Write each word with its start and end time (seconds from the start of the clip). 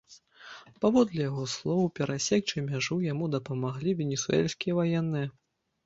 Паводле 0.85 1.19
яго 1.29 1.43
слоў, 1.57 1.83
перасекчы 2.01 2.65
мяжу 2.73 2.99
яму 3.11 3.31
дапамаглі 3.39 3.97
венесуэльскія 4.05 4.73
ваенныя. 4.85 5.27